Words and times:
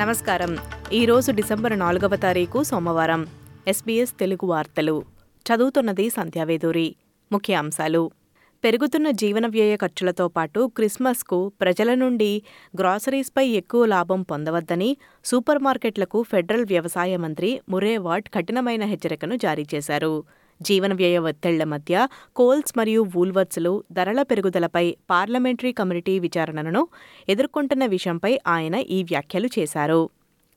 నమస్కారం. 0.00 0.58
ఈరోజు 0.92 1.32
డిసెంబర్ 1.32 1.78
నాలుగవ 1.78 2.16
తారీఖు 2.16 2.62
సోమవారం. 2.62 3.26
ఎస్బీఎస్ 3.68 4.12
తెలుగు 4.20 4.46
వార్తలు. 4.46 5.04
చదువుతున్నది 5.46 6.10
సంధ్యావేదూరి 6.10 6.96
ముఖ్య 7.32 7.54
అంశాలు 7.54 8.10
పెరుగుతున్న 8.64 9.10
జీవన 9.10 9.46
వ్యయ 9.46 9.76
ఖర్చులతో 9.76 10.28
పాటు 10.28 10.70
క్రిస్మస్కు 10.76 11.52
ప్రజల 11.60 11.94
నుండి 11.94 12.42
గ్రాసరీస్పై 12.80 13.46
ఎక్కువ 13.46 13.86
లాభం 13.86 14.22
పొందవద్దని 14.22 14.96
సూపర్ 15.24 15.58
మార్కెట్లకు 15.58 16.22
ఫెడరల్ 16.22 16.64
వ్యవసాయ 16.64 17.16
మంత్రి 17.16 17.60
మురేవాట్ 17.68 18.30
కఠినమైన 18.34 18.84
హెచ్చరికను 18.84 19.36
జారీ 19.36 19.66
చేశారు. 19.74 20.24
జీవన 20.62 20.92
వ్యయ 20.94 21.18
ఒత్తిళ్ళ 21.18 21.64
మధ్య 21.64 22.08
కోల్స్ 22.36 22.78
మరియు 22.78 23.06
వూల్వర్త్స్లు 23.14 23.84
ధరల 23.92 24.22
పెరుగుదలపై 24.22 24.96
పార్లమెంటరీ 25.10 25.72
కమిటీ 25.72 26.18
విచారణను 26.18 26.88
ఎదుర్కొంటున్న 27.28 27.86
విషయంపై 27.86 28.38
ఆయన 28.46 28.74
ఈ 28.74 29.02
వ్యాఖ్యలు 29.02 29.48
చేశారు. 29.58 30.10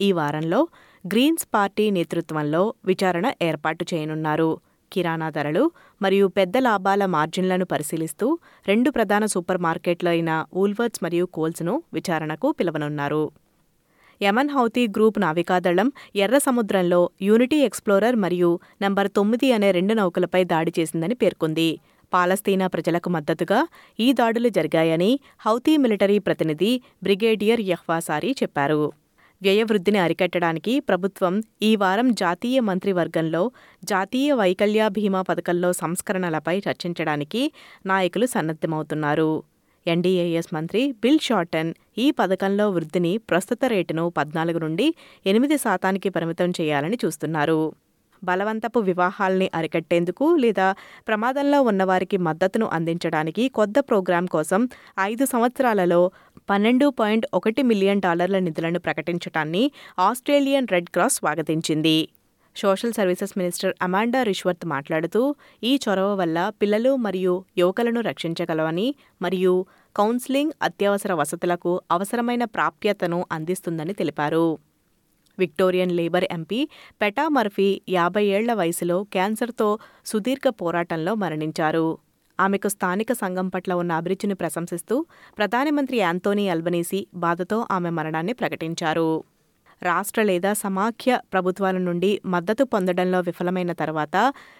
ఈ 0.00 0.12
వారంలో 0.12 0.68
గ్రీన్స్ 1.06 1.46
పార్టీ 1.54 1.90
నేతృత్వంలో 1.90 2.74
విచారణ 2.84 3.32
ఏర్పాటు 3.42 3.86
చేయనున్నారు. 3.94 4.58
కిరాణా 4.92 5.30
ధరలు 5.30 5.70
మరియు 6.02 6.26
పెద్ద 6.26 6.56
లాభాల 6.58 7.06
మార్జిన్లను 7.06 7.64
పరిశీలిస్తూ 7.64 8.38
రెండు 8.66 8.90
ప్రధాన 8.90 9.26
సూపర్ 9.26 9.58
మార్కెట్లైన 9.58 10.30
అయిన 10.30 10.44
వూల్వర్ట్స్ 10.54 11.04
మరియు 11.04 11.24
కోల్స్ను 11.24 11.82
విచారణకు 11.92 12.52
పిలవనున్నారు. 12.52 13.30
యమన్ 14.22 14.50
హౌతీ 14.50 14.88
గ్రూప్ 14.88 15.18
నావికాదళం 15.20 15.92
ఎర్ర 16.16 16.38
సముద్రంలో 16.38 17.10
యూనిటీ 17.22 17.56
ఎక్స్ప్లోరర్ 17.56 18.16
మరియు 18.16 18.60
నంబర్ 18.82 19.08
తొమ్మిది 19.16 19.52
అనే 19.52 19.72
రెండు 19.72 19.94
నౌకలపై 19.94 20.44
దాడి 20.44 20.72
చేసిందని 20.78 21.14
పేర్కొంది. 21.14 21.80
పాలస్తీనా 22.12 22.66
ప్రజలకు 22.66 23.08
మద్దతుగా 23.10 23.68
ఈ 24.00 24.12
దాడులు 24.12 24.48
జరిగాయని 24.48 25.20
హౌతీ 25.40 25.76
మిలిటరీ 25.76 26.18
ప్రతినిధి 26.18 26.82
బ్రిగేడియర్ 27.02 27.60
యహ్వాసారీ 27.60 28.32
చెప్పారు. 28.42 28.92
వ్యయవృద్ధిని 29.42 29.98
అరికట్టడానికి 29.98 30.80
ప్రభుత్వం 30.80 31.42
ఈ 31.62 31.76
వారం 31.76 32.08
జాతీయ 32.14 32.60
మంత్రివర్గంలో 32.60 33.42
జాతీయ 33.84 34.32
వైకల్య 34.32 34.88
బీమా 34.88 35.22
పథకంలో 35.22 35.72
సంస్కరణలపై 35.72 36.58
చర్చించడానికి 36.58 37.52
నాయకులు 37.86 38.26
సన్నద్ధమవుతున్నారు. 38.26 39.30
ఎన్డీఏఎస్ 39.86 40.54
మంత్రి 40.54 40.92
బిల్ 40.92 41.18
షార్టన్ 41.18 41.74
ఈ 41.98 42.10
పథకంలో 42.10 42.70
వృద్ధిని 42.70 43.18
ప్రస్తుత 43.30 43.64
రేటును 43.64 44.08
పద్నాలుగు 44.08 44.58
నుండి 44.58 44.94
ఎనిమిది 45.26 45.58
శాతానికి 45.58 46.10
పరిమితం 46.10 46.50
చేయాలని 46.60 46.98
చూస్తున్నారు. 47.04 47.72
బలవంతపు 48.24 48.78
వివాహాల్ని 48.78 49.50
అరికట్టేందుకు 49.54 50.36
లేదా 50.36 50.74
ప్రమాదంలో 51.08 51.62
ఉన్నవారికి 51.62 52.16
మద్దతును 52.16 52.66
అందించడానికి 52.66 53.48
కొత్త 53.48 53.80
ప్రోగ్రాం 53.80 54.26
కోసం 54.26 54.68
ఐదు 55.00 55.24
సంవత్సరాలలో 55.24 56.10
పన్నెండు 56.50 56.88
పాయింట్ 56.90 57.26
ఒకటి 57.34 57.62
మిలియన్ 57.62 58.00
డాలర్ల 58.00 58.38
నిధులను 58.38 58.78
ప్రకటించడాన్ని 58.78 59.72
Australian 59.98 60.66
Red 60.70 60.90
Cross 60.90 61.14
స్వాగతించింది. 61.14 62.08
Social 62.62 62.92
services 62.92 63.38
minister 63.38 63.74
Amanda 63.82 64.22
Rishworth 64.22 64.66
మాట్లాడుతూ 64.66 65.34
ఈ 65.64 65.78
చొరవ 65.84 66.14
వల్ల 66.14 66.38
పిల్లలు 66.62 66.96
మరియు 66.96 67.44
యువకులను 67.58 68.00
రక్షించగలవని 68.00 68.94
మరియు 69.22 69.66
కౌన్సిలింగ్ 69.96 70.52
అత్యవసర 70.62 71.12
వసతులకు 71.12 71.72
అవసరమైన 71.90 72.44
ప్రాప్యతను 72.44 73.26
అందిస్తుందని 73.32 73.92
తెలిపారు. 73.92 74.58
Victorian 75.38 75.92
Labor 75.92 76.24
MP 76.30 76.68
Peta 77.02 77.28
Murphy 77.28 77.82
యాభై 77.88 78.24
ఏళ్ళ 78.24 78.52
వయసులో 78.52 79.02
క్యాన్సర్తో 79.04 79.78
సుదీర్ఘ 80.06 80.48
పోరాటంలో 80.60 81.14
మరణించారు. 81.14 81.86
ఆమెకు 82.40 82.68
స్థానిక 82.68 83.12
సంఘం 83.12 83.48
పట్ల 83.48 83.72
ఉన్న 83.74 83.92
అభిరుచిని 83.92 84.34
ప్రశంసిస్తూ 84.34 85.06
ప్రధానమంత్రి 85.38 85.96
యాంతోనీ 85.96 86.48
అల్బనీసీ 86.48 87.06
బాధతో 87.14 87.66
ఆమె 87.70 87.90
మరణాన్ని 87.90 88.32
ప్రకటించారు. 88.32 89.10
రాష్ట్ర 89.82 90.22
లేదా 90.22 90.50
సమాఖ్య 90.62 91.20
ప్రభుత్వాల 91.32 91.78
నుండి 91.78 92.20
మద్దతు 92.26 92.64
పొందడంలో 92.64 93.20
విఫలమైన 93.20 93.72
తర్వాత 93.72 94.16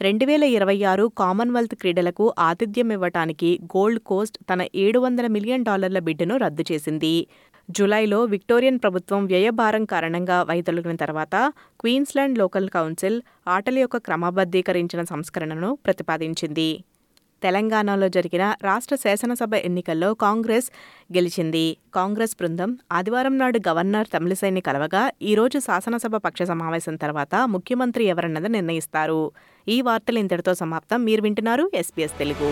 రెండు 0.00 0.24
వేల 0.24 0.44
ఇరవై 0.56 0.76
ఆరు 0.82 1.04
కామన్వెల్త్ 1.18 1.74
క్రీడలకు 1.74 2.34
ఆతిథ్యం 2.38 2.90
ఇవ్వటానికి 2.92 3.50
గోల్డ్ 3.76 4.00
కోస్ట్ 4.00 4.38
తన 4.50 4.66
ఏడు 4.74 4.98
వందల 4.98 5.26
మిలియన్ 5.26 5.64
డాలర్ల 5.64 5.98
బిడ్డును 5.98 6.36
రద్దు 6.36 6.64
చేసింది. 6.72 7.14
జులైలో 7.68 8.18
విక్టోరియన్ 8.24 8.78
ప్రభుత్వం 8.78 9.20
వ్యయభారం 9.26 9.84
కారణంగా 9.84 10.38
వైదొలిగిన 10.42 10.96
తర్వాత 10.96 11.34
క్వీన్స్లాండ్ 11.80 12.38
లోకల్ 12.38 12.68
కౌన్సిల్ 12.68 13.18
ఆటల 13.48 13.78
యొక్క 13.78 13.96
క్రమబద్ధీకరించిన 14.08 15.02
సంస్కరణను 15.04 15.70
ప్రతిపాదించింది. 15.86 16.68
తెలంగాణలో 17.44 18.08
జరిగిన 18.08 18.44
రాష్ట్ర 18.62 18.94
శాసనసభ 18.96 19.54
ఎన్నికల్లో 19.68 20.10
కాంగ్రెస్ 20.26 20.68
గెలిచింది. 21.16 21.66
కాంగ్రెస్ 21.94 22.34
బృందం 22.40 22.70
ఆదివారం 22.92 23.34
నాడు 23.38 23.60
గవర్నర్ 23.68 24.08
తమిళిసైని 24.14 24.62
కలవగా 24.68 25.02
ఈరోజు 25.22 25.58
శాసనసభ 25.58 26.16
పక్ష 26.26 26.42
సమావేశం 26.52 26.96
తర్వాత 26.96 27.34
ముఖ్యమంత్రి 27.56 28.06
ఎవరన్నది 28.14 28.48
నిర్ణయిస్తారు. 28.48 29.22
ఈ 29.68 29.78
వార్తలు 29.80 30.18
ఇంతటితో 30.18 30.54
సమాప్తం. 30.62 31.00
మీరు 31.04 31.24
వింటున్నారు 31.28 31.66
ఎస్పీఎస్ 31.74 32.18
తెలుగు. 32.22 32.50